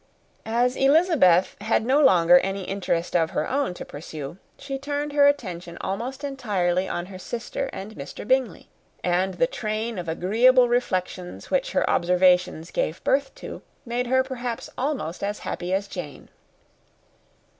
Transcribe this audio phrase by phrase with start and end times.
[0.47, 5.27] As Elizabeth had no longer any interest of her own to pursue, she turned her
[5.27, 8.27] attention almost entirely on her sister and Mr.
[8.27, 8.67] Bingley;
[9.03, 14.71] and the train of agreeable reflections which her observations gave birth to made her perhaps
[14.75, 16.29] almost as happy as Jane.